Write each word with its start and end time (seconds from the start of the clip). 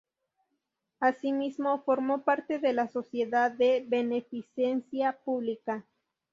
Asimismo, 0.99 1.83
formó 1.83 2.23
parte 2.23 2.57
de 2.57 2.73
la 2.73 2.87
Sociedad 2.87 3.51
de 3.51 3.85
Beneficencia 3.87 5.19
Pública. 5.23 5.85